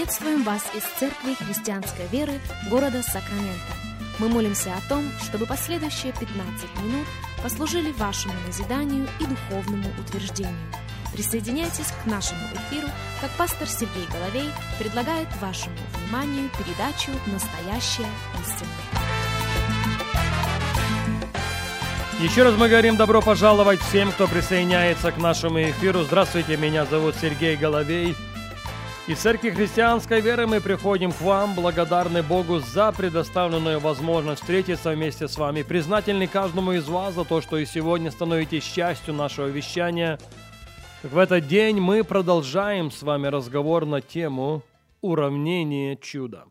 Приветствуем 0.00 0.44
вас 0.44 0.62
из 0.74 0.82
Церкви 0.98 1.34
Христианской 1.34 2.06
Веры 2.06 2.40
города 2.70 3.02
Сакраменто. 3.02 3.74
Мы 4.18 4.30
молимся 4.30 4.70
о 4.74 4.88
том, 4.88 5.04
чтобы 5.22 5.44
последующие 5.44 6.14
15 6.14 6.30
минут 6.82 7.06
послужили 7.42 7.92
вашему 7.92 8.32
назиданию 8.46 9.06
и 9.20 9.26
духовному 9.26 9.84
утверждению. 9.98 10.56
Присоединяйтесь 11.12 11.92
к 12.02 12.06
нашему 12.06 12.40
эфиру, 12.54 12.88
как 13.20 13.30
пастор 13.32 13.68
Сергей 13.68 14.06
Головей 14.10 14.48
предлагает 14.78 15.28
вашему 15.38 15.76
вниманию 15.94 16.48
передачу 16.56 17.10
«Настоящая 17.26 18.08
истина». 18.40 18.70
Еще 22.22 22.42
раз 22.42 22.54
мы 22.56 22.70
говорим 22.70 22.96
добро 22.96 23.20
пожаловать 23.20 23.80
всем, 23.80 24.12
кто 24.12 24.26
присоединяется 24.26 25.12
к 25.12 25.18
нашему 25.18 25.62
эфиру. 25.62 26.04
Здравствуйте, 26.04 26.56
меня 26.56 26.86
зовут 26.86 27.16
Сергей 27.20 27.56
Головей. 27.56 28.16
Из 29.08 29.18
Церкви 29.18 29.50
Христианской 29.50 30.20
Веры 30.20 30.46
мы 30.46 30.60
приходим 30.60 31.10
к 31.10 31.20
вам, 31.22 31.54
благодарны 31.54 32.22
Богу 32.22 32.58
за 32.58 32.92
предоставленную 32.92 33.80
возможность 33.80 34.42
встретиться 34.42 34.90
вместе 34.90 35.26
с 35.26 35.38
вами, 35.38 35.62
признательны 35.62 36.26
каждому 36.26 36.72
из 36.72 36.86
вас 36.86 37.14
за 37.14 37.24
то, 37.24 37.40
что 37.40 37.56
и 37.56 37.64
сегодня 37.64 38.10
становитесь 38.10 38.62
частью 38.62 39.14
нашего 39.14 39.46
вещания. 39.46 40.18
В 41.02 41.16
этот 41.16 41.48
день 41.48 41.80
мы 41.80 42.04
продолжаем 42.04 42.90
с 42.90 43.02
вами 43.02 43.26
разговор 43.28 43.86
на 43.86 44.02
тему 44.02 44.62
уравнение 45.00 45.96
чуда. 45.96 46.44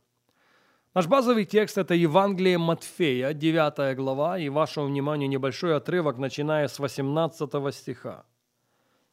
Наш 0.95 1.05
базовый 1.05 1.45
текст– 1.45 1.77
это 1.77 1.93
Евангелие 1.93 2.57
Матфея, 2.57 3.33
9 3.33 3.95
глава, 3.95 4.39
и 4.39 4.49
вашему 4.49 4.87
вниманию 4.87 5.29
небольшой 5.29 5.77
отрывок, 5.77 6.17
начиная 6.17 6.67
с 6.67 6.79
18 6.79 7.73
стиха. 7.73 8.25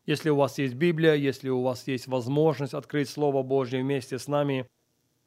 Если 0.07 0.31
у 0.31 0.37
вас 0.37 0.59
есть 0.59 0.75
Библия, 0.75 1.15
если 1.15 1.49
у 1.49 1.63
вас 1.63 1.89
есть 1.89 2.07
возможность 2.07 2.75
открыть 2.75 3.11
Слово 3.11 3.43
Божье 3.43 3.83
вместе 3.83 4.19
с 4.19 4.29
нами, 4.29 4.69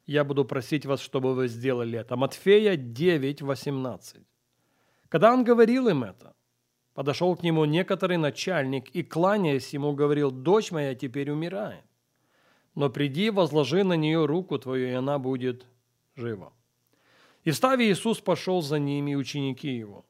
я 0.06 0.24
буду 0.24 0.46
просить 0.46 0.86
вас, 0.86 1.00
чтобы 1.00 1.34
вы 1.34 1.48
сделали 1.48 1.98
это. 1.98 2.16
Матфея 2.16 2.76
9, 2.76 3.42
18. 3.42 4.22
Когда 5.10 5.34
он 5.34 5.44
говорил 5.44 5.88
им 5.88 6.02
это, 6.02 6.34
подошел 6.94 7.36
к 7.36 7.42
нему 7.42 7.66
некоторый 7.66 8.16
начальник 8.16 8.88
и, 8.88 9.02
кланяясь 9.02 9.74
ему, 9.74 9.92
говорил, 9.92 10.30
«Дочь 10.30 10.72
моя 10.72 10.94
теперь 10.94 11.30
умирает, 11.30 11.84
но 12.74 12.88
приди, 12.88 13.28
возложи 13.28 13.84
на 13.84 13.94
нее 13.94 14.24
руку 14.24 14.58
твою, 14.58 14.88
и 14.88 14.92
она 14.92 15.18
будет 15.18 15.66
жива». 16.16 16.54
И 17.44 17.50
встав 17.50 17.80
Иисус 17.80 18.20
пошел 18.20 18.62
за 18.62 18.78
ними, 18.78 19.14
ученики 19.14 19.68
его 19.68 20.06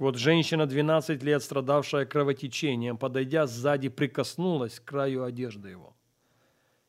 вот 0.00 0.16
женщина, 0.16 0.66
12 0.66 1.22
лет 1.22 1.42
страдавшая 1.42 2.06
кровотечением, 2.06 2.96
подойдя 2.96 3.46
сзади, 3.46 3.90
прикоснулась 3.90 4.80
к 4.80 4.84
краю 4.84 5.24
одежды 5.24 5.68
его. 5.68 5.94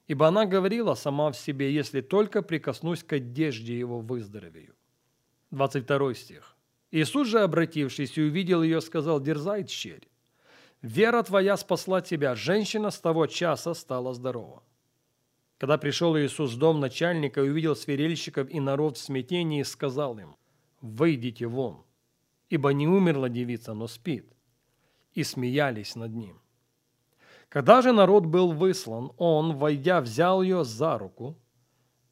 Ибо 0.07 0.29
она 0.29 0.45
говорила 0.45 0.95
сама 0.95 1.29
в 1.29 1.37
себе, 1.37 1.73
если 1.73 1.99
только 1.99 2.41
прикоснусь 2.41 3.03
к 3.03 3.11
одежде 3.11 3.77
его, 3.77 3.99
выздоровею. 3.99 4.75
22 5.51 6.13
стих. 6.13 6.55
Иисус 6.91 7.27
же, 7.27 7.41
обратившись 7.41 8.17
и 8.17 8.21
увидел 8.21 8.63
ее, 8.63 8.79
сказал, 8.79 9.19
дерзай, 9.19 9.65
черь. 9.65 10.07
Вера 10.81 11.21
твоя 11.21 11.57
спасла 11.57 11.99
тебя. 12.01 12.33
Женщина 12.33 12.91
с 12.91 12.99
того 12.99 13.27
часа 13.27 13.73
стала 13.73 14.13
здорова. 14.13 14.63
Когда 15.57 15.77
пришел 15.77 16.17
Иисус 16.17 16.53
в 16.53 16.57
дом 16.57 16.79
начальника 16.79 17.41
и 17.41 17.49
увидел 17.49 17.75
свирельщиков 17.75 18.49
и 18.49 18.61
народ 18.61 18.95
в 18.95 19.01
смятении, 19.01 19.63
сказал 19.63 20.17
им, 20.17 20.37
«Выйдите 20.79 21.45
вон, 21.45 21.83
ибо 22.51 22.73
не 22.73 22.87
умерла 22.87 23.29
девица, 23.29 23.73
но 23.73 23.87
спит». 23.87 24.25
И 25.13 25.23
смеялись 25.23 25.95
над 25.95 26.15
ним. 26.15 26.41
Когда 27.49 27.81
же 27.81 27.91
народ 27.91 28.25
был 28.25 28.53
выслан, 28.53 29.11
он, 29.17 29.57
войдя, 29.57 29.99
взял 30.01 30.41
ее 30.41 30.63
за 30.63 30.97
руку, 30.97 31.35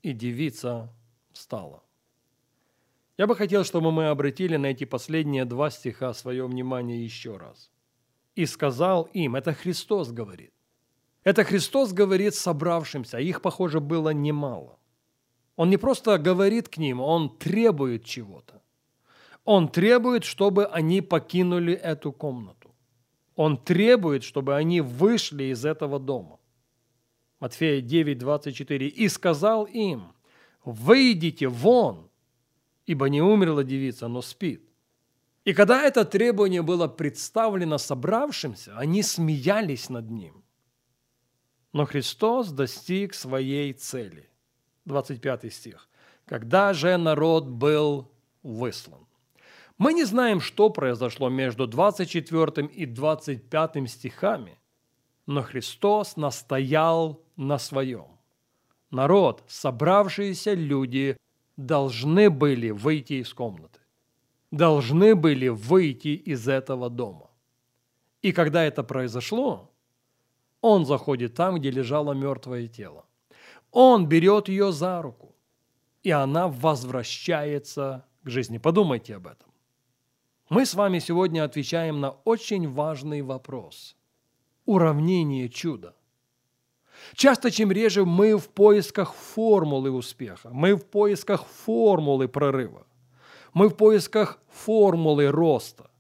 и 0.01 0.11
девица 0.13 0.93
встала. 1.31 1.81
Я 3.17 3.27
бы 3.27 3.35
хотел, 3.35 3.63
чтобы 3.63 3.91
мы 3.91 4.07
обратили 4.07 4.57
на 4.57 4.67
эти 4.67 4.85
последние 4.85 5.45
два 5.45 5.69
стиха 5.69 6.13
свое 6.13 6.45
внимание 6.45 7.03
еще 7.03 7.37
раз. 7.37 7.71
«И 8.35 8.45
сказал 8.45 9.09
им», 9.13 9.35
это 9.35 9.53
Христос 9.53 10.11
говорит. 10.11 10.53
Это 11.23 11.43
Христос 11.43 11.93
говорит 11.93 12.35
собравшимся, 12.35 13.17
их, 13.19 13.41
похоже, 13.41 13.79
было 13.79 14.09
немало. 14.13 14.79
Он 15.55 15.69
не 15.69 15.77
просто 15.77 16.17
говорит 16.17 16.69
к 16.69 16.77
ним, 16.77 17.01
он 17.01 17.37
требует 17.37 18.05
чего-то. 18.05 18.58
Он 19.51 19.67
требует, 19.67 20.25
чтобы 20.25 20.67
они 20.67 21.01
покинули 21.01 21.73
эту 21.73 22.11
комнату. 22.11 22.75
Он 23.35 23.57
требует, 23.57 24.21
чтобы 24.21 24.55
они 24.55 24.79
вышли 24.79 25.45
из 25.45 25.65
этого 25.65 25.99
дома. 25.99 26.37
Матфея 27.39 27.81
9, 27.81 28.19
24. 28.19 28.87
«И 28.87 29.09
сказал 29.09 29.65
им, 29.65 30.13
выйдите 30.63 31.47
вон, 31.47 32.11
ибо 32.85 33.09
не 33.09 33.23
умерла 33.23 33.63
девица, 33.63 34.07
но 34.07 34.21
спит». 34.21 34.61
И 35.45 35.53
когда 35.53 35.81
это 35.81 36.05
требование 36.05 36.61
было 36.61 36.87
представлено 36.87 37.79
собравшимся, 37.79 38.77
они 38.77 39.01
смеялись 39.01 39.89
над 39.89 40.11
ним. 40.11 40.43
Но 41.73 41.87
Христос 41.87 42.51
достиг 42.51 43.15
своей 43.15 43.73
цели. 43.73 44.29
25 44.85 45.51
стих. 45.51 45.89
Когда 46.25 46.73
же 46.73 46.95
народ 46.97 47.47
был 47.47 48.11
выслан. 48.43 49.08
Мы 49.79 49.93
не 49.93 50.03
знаем, 50.03 50.41
что 50.41 50.69
произошло 50.69 51.29
между 51.29 51.65
24 51.65 52.67
и 52.67 52.85
25 52.85 53.89
стихами, 53.89 54.59
но 55.25 55.41
Христос 55.41 56.17
настоял 56.17 57.23
на 57.37 57.57
своем. 57.57 58.07
Народ, 58.91 59.41
собравшиеся 59.47 60.53
люди, 60.53 61.15
должны 61.55 62.29
были 62.29 62.71
выйти 62.71 63.13
из 63.13 63.33
комнаты, 63.33 63.79
должны 64.51 65.15
были 65.15 65.47
выйти 65.47 66.09
из 66.09 66.49
этого 66.49 66.89
дома. 66.89 67.29
И 68.21 68.33
когда 68.33 68.65
это 68.65 68.83
произошло, 68.83 69.71
он 70.59 70.85
заходит 70.85 71.35
там, 71.35 71.55
где 71.55 71.71
лежало 71.71 72.11
мертвое 72.11 72.67
тело. 72.67 73.05
Он 73.71 74.07
берет 74.09 74.49
ее 74.49 74.73
за 74.73 75.01
руку, 75.01 75.33
и 76.03 76.11
она 76.11 76.49
возвращается 76.49 78.05
к 78.23 78.29
жизни. 78.29 78.57
Подумайте 78.57 79.15
об 79.15 79.27
этом. 79.27 79.48
Мы 80.49 80.65
с 80.65 80.73
вами 80.73 80.97
сегодня 80.97 81.43
отвечаем 81.43 81.99
на 81.99 82.09
очень 82.25 82.67
важный 82.67 83.21
вопрос. 83.21 83.95
Уравнение 84.65 85.47
чуда. 85.47 85.95
Часто, 87.13 87.51
чем 87.51 87.71
реже, 87.71 88.03
мы 88.03 88.35
в 88.35 88.49
поисках 88.49 89.13
формулы 89.13 89.91
успеха, 89.91 90.49
мы 90.51 90.75
в 90.75 90.85
поисках 90.85 91.45
формулы 91.45 92.27
прорыва, 92.27 92.87
мы 93.53 93.69
в 93.69 93.75
поисках 93.75 94.39
формулы 94.49 95.27
роста, 95.27 95.91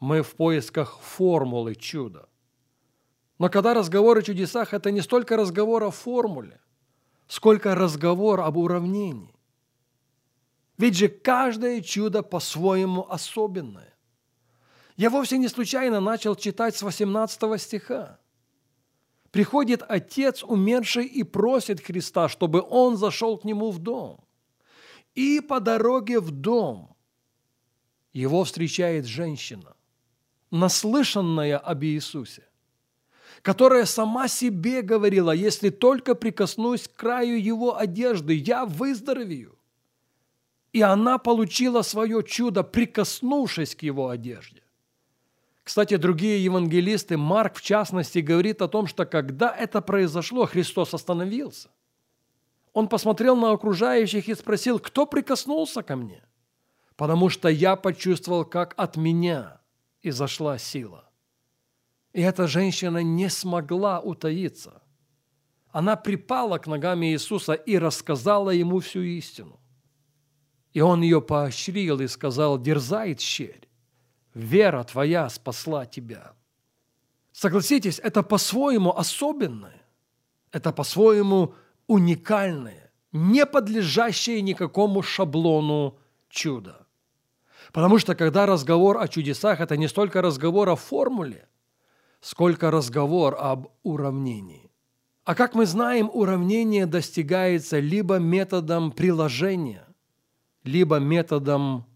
мы 0.00 0.22
в 0.22 0.34
поисках 0.34 0.98
формулы 0.98 1.74
чуда. 1.74 2.28
Но 3.38 3.50
когда 3.50 3.74
разговор 3.74 4.18
о 4.18 4.22
чудесах– 4.22 4.72
это 4.74 4.90
не 4.90 5.02
столько 5.02 5.36
разговор 5.36 5.84
о 5.84 5.90
формуле, 5.90 6.60
сколько 7.28 7.74
разговор 7.74 8.40
об 8.40 8.56
уравнении. 8.56 9.34
Ведь 10.80 10.96
же 10.96 11.08
каждое 11.08 11.82
чудо 11.82 12.22
по-своему 12.22 13.06
особенное. 13.06 13.92
Я 14.96 15.10
вовсе 15.10 15.36
не 15.36 15.48
случайно 15.48 16.00
начал 16.00 16.34
читать 16.34 16.74
с 16.74 16.80
18 16.80 17.60
стиха. 17.60 18.18
Приходит 19.30 19.82
отец 19.86 20.42
умерший 20.42 21.04
и 21.04 21.22
просит 21.22 21.84
Христа, 21.84 22.30
чтобы 22.30 22.62
он 22.62 22.96
зашел 22.96 23.36
к 23.36 23.44
нему 23.44 23.70
в 23.70 23.78
дом. 23.78 24.24
И 25.14 25.40
по 25.40 25.60
дороге 25.60 26.18
в 26.18 26.30
дом 26.30 26.96
его 28.14 28.44
встречает 28.44 29.04
женщина, 29.04 29.76
наслышанная 30.50 31.58
об 31.58 31.84
Иисусе, 31.84 32.48
которая 33.42 33.84
сама 33.84 34.28
себе 34.28 34.80
говорила, 34.80 35.32
если 35.32 35.68
только 35.68 36.14
прикоснусь 36.14 36.88
к 36.88 36.96
краю 36.96 37.38
его 37.38 37.76
одежды, 37.76 38.32
я 38.32 38.64
выздоровею. 38.64 39.59
И 40.72 40.82
она 40.82 41.18
получила 41.18 41.82
свое 41.82 42.22
чудо, 42.22 42.62
прикоснувшись 42.62 43.74
к 43.74 43.82
его 43.82 44.08
одежде. 44.08 44.62
Кстати, 45.62 45.96
другие 45.96 46.42
евангелисты, 46.42 47.16
Марк 47.16 47.56
в 47.56 47.62
частности, 47.62 48.18
говорит 48.20 48.62
о 48.62 48.68
том, 48.68 48.86
что 48.86 49.04
когда 49.04 49.54
это 49.54 49.80
произошло, 49.80 50.46
Христос 50.46 50.94
остановился. 50.94 51.68
Он 52.72 52.88
посмотрел 52.88 53.36
на 53.36 53.52
окружающих 53.52 54.28
и 54.28 54.34
спросил, 54.34 54.78
кто 54.78 55.06
прикоснулся 55.06 55.82
ко 55.82 55.96
мне? 55.96 56.22
Потому 56.96 57.28
что 57.28 57.48
я 57.48 57.76
почувствовал, 57.76 58.44
как 58.44 58.74
от 58.76 58.96
меня 58.96 59.60
изошла 60.02 60.58
сила. 60.58 61.08
И 62.12 62.20
эта 62.20 62.46
женщина 62.46 63.02
не 63.02 63.28
смогла 63.28 64.00
утаиться. 64.00 64.82
Она 65.70 65.96
припала 65.96 66.58
к 66.58 66.66
ногам 66.66 67.04
Иисуса 67.04 67.52
и 67.52 67.78
рассказала 67.78 68.50
ему 68.50 68.80
всю 68.80 69.02
истину. 69.02 69.60
И 70.72 70.80
он 70.80 71.02
ее 71.02 71.20
поощрил 71.20 72.00
и 72.00 72.06
сказал, 72.06 72.58
дерзай, 72.58 73.16
щерь, 73.18 73.68
вера 74.34 74.84
твоя 74.84 75.28
спасла 75.28 75.86
тебя. 75.86 76.32
Согласитесь, 77.32 77.98
это 77.98 78.22
по-своему 78.22 78.96
особенное, 78.96 79.82
это 80.52 80.72
по-своему 80.72 81.54
уникальное, 81.86 82.92
не 83.12 83.46
подлежащее 83.46 84.42
никакому 84.42 85.02
шаблону 85.02 85.98
чудо. 86.28 86.86
Потому 87.72 87.98
что 87.98 88.14
когда 88.14 88.46
разговор 88.46 88.98
о 88.98 89.08
чудесах– 89.08 89.60
это 89.60 89.76
не 89.76 89.88
столько 89.88 90.22
разговор 90.22 90.68
о 90.68 90.76
формуле, 90.76 91.48
сколько 92.20 92.70
разговор 92.70 93.36
об 93.38 93.68
уравнении. 93.82 94.70
А 95.24 95.34
как 95.34 95.54
мы 95.54 95.66
знаем, 95.66 96.10
уравнение 96.12 96.86
достигается 96.86 97.78
либо 97.78 98.16
методом 98.16 98.90
приложения, 98.90 99.86
либо 100.64 100.96
методом 100.96 101.86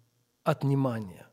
отнимания, 0.43 1.27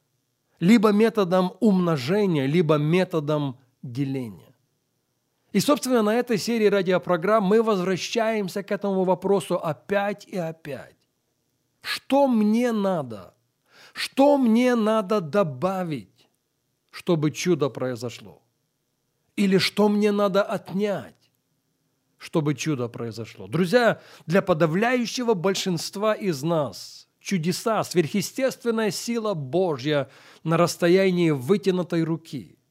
либо 0.59 0.91
методом 0.91 1.53
умножения, 1.59 2.45
либо 2.45 2.75
методом 2.75 3.57
деления. 3.81 4.53
И, 5.51 5.59
собственно, 5.59 6.01
на 6.01 6.13
этой 6.15 6.37
серии 6.37 6.67
радиопрограмм 6.67 7.43
мы 7.43 7.61
возвращаемся 7.61 8.63
к 8.63 8.71
этому 8.71 9.03
вопросу 9.03 9.55
опять 9.57 10.25
и 10.25 10.37
опять. 10.37 10.95
Что 11.81 12.27
мне 12.27 12.71
надо? 12.71 13.33
Что 13.93 14.37
мне 14.37 14.75
надо 14.75 15.19
добавить, 15.19 16.29
чтобы 16.89 17.31
чудо 17.31 17.69
произошло? 17.69 18.41
Или 19.35 19.57
что 19.57 19.89
мне 19.89 20.11
надо 20.11 20.43
отнять, 20.43 21.31
чтобы 22.17 22.53
чудо 22.53 22.87
произошло? 22.87 23.47
Друзья, 23.47 23.99
для 24.27 24.41
подавляющего 24.41 25.33
большинства 25.33 26.13
из 26.13 26.43
нас 26.43 27.09
чудеса, 27.21 27.83
сверхъестественная 27.83 28.91
сила 28.91 29.33
Божья 29.33 30.09
на 30.43 30.57
расстоянии 30.57 31.31
вытянутой 31.31 32.03
руки– 32.03 32.57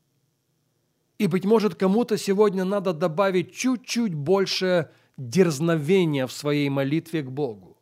и, 1.21 1.27
быть 1.27 1.45
может, 1.45 1.75
кому-то 1.75 2.17
сегодня 2.17 2.65
надо 2.65 2.95
добавить 2.95 3.53
чуть-чуть 3.53 4.15
больше 4.15 4.91
дерзновения 5.19 6.27
в 6.27 6.33
своей 6.33 6.71
молитве 6.71 7.21
к 7.23 7.31
Богу. 7.31 7.77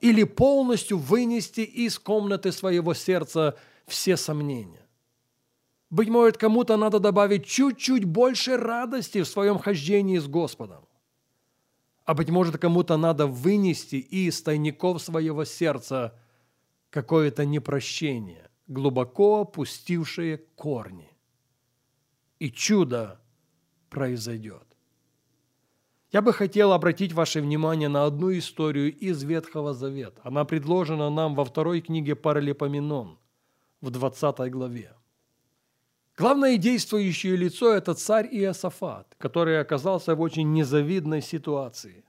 Или 0.00 0.24
полностью 0.24 0.98
вынести 0.98 1.60
из 1.60 1.96
комнаты 2.00 2.50
своего 2.50 2.92
сердца 2.92 3.56
все 3.86 4.16
сомнения. 4.16 4.84
Быть 5.90 6.08
может, 6.08 6.38
кому-то 6.38 6.76
надо 6.76 6.98
добавить 6.98 7.46
чуть-чуть 7.46 8.04
больше 8.04 8.56
радости 8.56 9.22
в 9.22 9.28
своем 9.28 9.60
хождении 9.60 10.18
с 10.18 10.26
Господом. 10.26 10.84
А 12.10 12.14
быть 12.14 12.28
может, 12.28 12.58
кому-то 12.58 12.96
надо 12.96 13.28
вынести 13.28 13.94
из 13.94 14.42
тайников 14.42 15.00
своего 15.00 15.44
сердца 15.44 16.18
какое-то 16.90 17.44
непрощение, 17.44 18.50
глубоко 18.66 19.42
опустившее 19.42 20.38
корни 20.56 21.16
и 22.40 22.50
чудо 22.50 23.20
произойдет. 23.90 24.66
Я 26.10 26.20
бы 26.20 26.32
хотел 26.32 26.72
обратить 26.72 27.12
ваше 27.12 27.40
внимание 27.40 27.88
на 27.88 28.04
одну 28.06 28.36
историю 28.36 28.92
из 28.92 29.22
Ветхого 29.22 29.72
Завета. 29.72 30.20
Она 30.24 30.44
предложена 30.44 31.10
нам 31.10 31.36
во 31.36 31.44
второй 31.44 31.80
книге 31.80 32.16
Паралипоменон 32.16 33.20
в 33.80 33.90
20 33.90 34.50
главе. 34.50 34.96
Главное 36.20 36.58
действующее 36.58 37.34
лицо– 37.34 37.72
это 37.74 37.94
царь 37.94 38.28
Иосафат, 38.30 39.16
который 39.16 39.58
оказался 39.58 40.14
в 40.14 40.20
очень 40.20 40.52
незавидной 40.52 41.22
ситуации. 41.22 42.04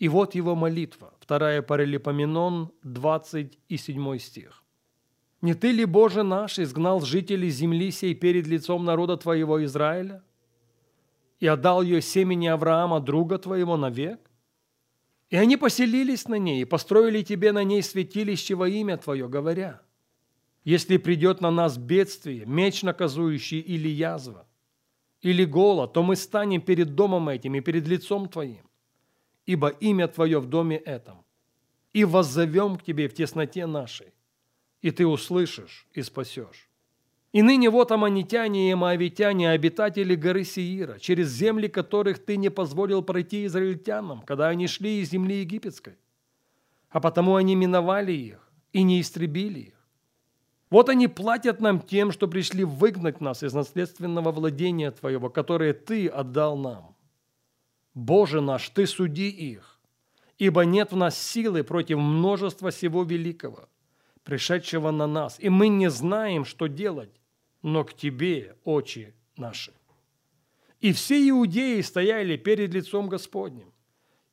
И 0.00 0.08
вот 0.08 0.34
его 0.34 0.56
молитва, 0.56 1.14
вторая 1.20 1.62
Паралипоменон, 1.62 2.72
27 2.82 4.18
стих. 4.18 4.64
Не 5.42 5.54
ты 5.54 5.70
ли, 5.70 5.84
Боже 5.84 6.24
наш, 6.24 6.58
изгнал 6.58 7.02
жителей 7.02 7.50
земли 7.50 7.92
сей 7.92 8.16
перед 8.16 8.48
лицом 8.48 8.84
народа 8.84 9.16
Твоего 9.16 9.64
Израиля 9.64 10.24
и 11.38 11.46
отдал 11.46 11.82
ее 11.82 12.02
семени 12.02 12.48
Авраама, 12.48 12.98
друга 12.98 13.38
Твоего, 13.38 13.76
навек? 13.76 14.28
И 15.28 15.36
они 15.36 15.56
поселились 15.56 16.26
на 16.26 16.34
ней 16.34 16.62
и 16.62 16.64
построили 16.64 17.22
Тебе 17.22 17.52
на 17.52 17.62
ней 17.62 17.84
святилище 17.84 18.56
во 18.56 18.68
имя 18.68 18.96
Твое, 18.96 19.28
говоря, 19.28 19.82
если 20.64 20.98
придет 20.98 21.40
на 21.40 21.50
нас 21.50 21.78
бедствие, 21.78 22.44
меч 22.46 22.82
наказующий 22.82 23.60
или 23.60 23.88
язва, 23.88 24.46
или 25.22 25.44
голод, 25.44 25.92
то 25.92 26.02
мы 26.02 26.16
станем 26.16 26.60
перед 26.60 26.94
домом 26.94 27.28
этим 27.28 27.54
и 27.54 27.60
перед 27.60 27.86
лицом 27.86 28.28
Твоим, 28.28 28.68
ибо 29.46 29.68
имя 29.68 30.08
Твое 30.08 30.38
в 30.38 30.46
доме 30.46 30.76
этом, 30.76 31.24
и 31.92 32.04
воззовем 32.04 32.76
к 32.76 32.82
Тебе 32.82 33.08
в 33.08 33.14
тесноте 33.14 33.66
нашей, 33.66 34.12
и 34.82 34.90
ты 34.90 35.06
услышишь 35.06 35.86
и 35.92 36.02
спасешь. 36.02 36.70
И 37.32 37.42
ныне 37.42 37.70
вот 37.70 37.92
аманитяне 37.92 38.70
и 38.70 38.74
моавитяне, 38.74 39.50
обитатели 39.50 40.16
горы 40.16 40.42
Сиира, 40.42 40.98
через 40.98 41.28
земли 41.28 41.68
которых 41.68 42.18
ты 42.18 42.36
не 42.36 42.50
позволил 42.50 43.02
пройти 43.02 43.46
израильтянам, 43.46 44.22
когда 44.22 44.48
они 44.48 44.66
шли 44.66 45.00
из 45.00 45.10
земли 45.10 45.40
египетской. 45.40 45.96
А 46.88 46.98
потому 47.00 47.36
они 47.36 47.54
миновали 47.54 48.12
их 48.12 48.50
и 48.72 48.82
не 48.82 49.00
истребили 49.00 49.60
их. 49.60 49.79
Вот 50.70 50.88
они 50.88 51.08
платят 51.08 51.60
нам 51.60 51.80
тем, 51.80 52.12
что 52.12 52.28
пришли 52.28 52.64
выгнать 52.64 53.20
нас 53.20 53.42
из 53.42 53.52
наследственного 53.52 54.30
владения 54.30 54.90
Твоего, 54.90 55.28
которое 55.28 55.74
Ты 55.74 56.06
отдал 56.06 56.56
нам. 56.56 56.96
Боже 57.92 58.40
наш, 58.40 58.68
Ты 58.70 58.86
суди 58.86 59.28
их, 59.28 59.80
ибо 60.38 60.64
нет 60.64 60.92
в 60.92 60.96
нас 60.96 61.20
силы 61.20 61.64
против 61.64 61.98
множества 61.98 62.70
всего 62.70 63.02
великого– 63.02 63.68
пришедшего 64.24 64.90
на 64.90 65.06
нас, 65.06 65.40
и 65.40 65.48
мы 65.48 65.68
не 65.68 65.90
знаем, 65.90 66.44
что 66.44 66.66
делать, 66.66 67.10
но 67.62 67.84
к 67.84 67.94
Тебе 67.94 68.56
очи 68.64 69.14
наши. 69.36 69.72
И 70.80 70.92
все 70.92 71.28
иудеи 71.28 71.80
стояли 71.80 72.36
перед 72.36 72.72
лицом 72.72 73.08
Господним, 73.08 73.72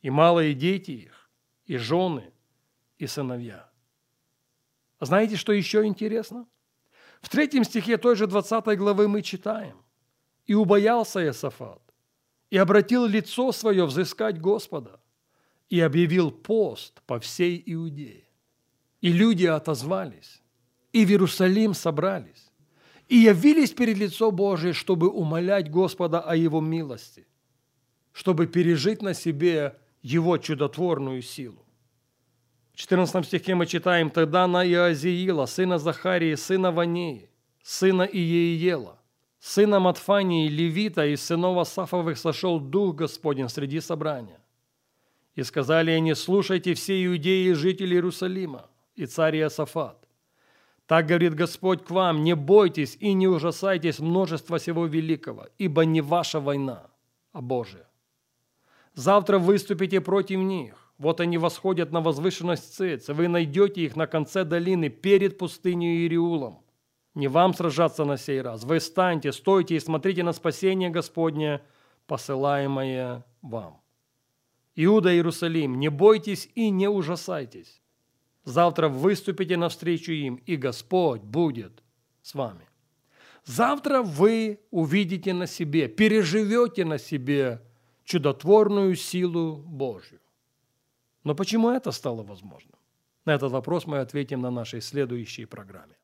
и 0.01 0.09
малые 0.09 0.53
дети 0.53 0.91
их, 0.91 1.29
и 1.65 1.77
жены, 1.77 2.31
и 2.97 3.07
сыновья. 3.07 3.66
А 4.99 5.05
знаете, 5.05 5.35
что 5.35 5.51
еще 5.53 5.85
интересно? 5.85 6.47
В 7.21 7.29
третьем 7.29 7.63
стихе 7.63 7.97
той 7.97 8.15
же 8.15 8.27
20 8.27 8.77
главы 8.77 9.07
мы 9.07 9.21
читаем. 9.21 9.77
«И 10.45 10.53
убоялся 10.53 11.23
Иосафат, 11.23 11.81
и 12.49 12.57
обратил 12.57 13.05
лицо 13.05 13.51
свое 13.51 13.85
взыскать 13.85 14.39
Господа, 14.39 15.01
и 15.69 15.81
объявил 15.81 16.31
пост 16.31 17.01
по 17.05 17.19
всей 17.19 17.61
Иудее. 17.65 18.23
И 19.01 19.11
люди 19.11 19.45
отозвались, 19.45 20.41
и 20.93 21.05
в 21.05 21.09
Иерусалим 21.09 21.73
собрались, 21.73 22.49
и 23.09 23.17
явились 23.17 23.71
перед 23.71 23.97
лицо 23.97 24.31
Божие, 24.31 24.71
чтобы 24.71 25.09
умолять 25.09 25.69
Господа 25.69 26.21
о 26.21 26.35
Его 26.35 26.61
милости, 26.61 27.27
чтобы 28.13 28.47
пережить 28.47 29.01
на 29.01 29.13
себе 29.13 29.77
Его 30.01 30.37
чудотворную 30.37 31.21
силу. 31.21 31.66
В 32.77 32.79
14 32.79 33.25
стихе 33.25 33.55
мы 33.55 33.65
читаем, 33.65 34.11
«Тогда 34.11 34.45
на 34.45 34.63
Иозиила, 34.63 35.47
сына 35.47 35.79
Захарии, 35.79 36.35
сына 36.35 36.71
Ванеи, 36.71 37.27
сына 37.63 38.03
Иеиела, 38.03 38.99
сына 39.39 39.79
Матфании, 39.79 40.47
левита 40.47 41.07
и 41.07 41.15
сынов 41.15 41.57
Асафовых 41.57 42.19
сошел 42.19 42.59
Дух 42.59 42.97
Господень 42.97 43.49
среди 43.49 43.79
собрания. 43.79 44.39
И 45.33 45.41
сказали 45.41 45.89
они, 45.89 46.13
слушайте 46.13 46.75
все 46.75 47.03
иудеи 47.03 47.47
и 47.47 47.53
жители 47.53 47.95
Иерусалима, 47.95 48.69
и 48.93 49.07
царь 49.07 49.37
Иосафат. 49.37 49.97
Так 50.85 51.07
говорит 51.07 51.33
Господь 51.33 51.83
к 51.83 51.89
вам, 51.89 52.23
не 52.23 52.35
бойтесь 52.35 52.95
и 52.99 53.13
не 53.13 53.27
ужасайтесь 53.27 53.97
множества 53.97 54.59
всего 54.59 54.85
великого, 54.85 55.47
ибо 55.57 55.83
не 55.83 56.01
ваша 56.01 56.39
война, 56.39 56.91
а 57.31 57.41
Божия. 57.41 57.89
Завтра 58.93 59.39
выступите 59.39 59.99
против 59.99 60.37
них. 60.37 60.86
Вот 60.97 61.21
они 61.21 61.37
восходят 61.37 61.91
на 61.91 62.01
возвышенность 62.01 62.73
Цец, 62.73 63.09
вы 63.09 63.27
найдете 63.27 63.81
их 63.81 63.95
на 63.95 64.07
конце 64.07 64.43
долины 64.43 64.89
перед 64.89 65.37
пустыней 65.37 66.05
Ириулом. 66.07 66.63
Не 67.13 67.27
вам 67.27 67.53
сражаться 67.53 68.05
на 68.05 68.17
сей 68.17 68.41
раз. 68.41 68.63
Вы 68.63 68.79
станьте, 68.79 69.31
стойте 69.31 69.75
и 69.75 69.79
смотрите 69.79 70.23
на 70.23 70.33
спасение 70.33 70.89
Господне, 70.89 71.61
посылаемое 72.07 73.25
вам. 73.41 73.81
Иуда 74.75 75.13
Иерусалим, 75.13 75.79
не 75.79 75.89
бойтесь 75.89 76.49
и 76.55 76.69
не 76.69 76.87
ужасайтесь. 76.87 77.81
Завтра 78.43 78.87
выступите 78.87 79.57
навстречу 79.57 80.11
им, 80.11 80.35
и 80.35 80.55
Господь 80.55 81.21
будет 81.21 81.83
с 82.21 82.33
вами. 82.33 82.67
Завтра 83.45 84.01
вы 84.01 84.59
увидите 84.71 85.33
на 85.33 85.47
себе, 85.47 85.87
переживете 85.87 86.85
на 86.85 86.97
себе 86.97 87.61
чудотворную 88.03 88.95
силу 88.95 89.57
Божью. 89.57 90.19
Но 91.27 91.35
почему 91.35 91.69
это 91.69 91.91
стало 91.91 92.23
возможным? 92.23 92.79
На 93.25 93.33
этот 93.33 93.51
вопрос 93.51 93.85
мы 93.85 93.99
ответим 93.99 94.39
на 94.39 94.49
нашей 94.49 94.79
следующей 94.79 95.45
программе. 95.45 95.96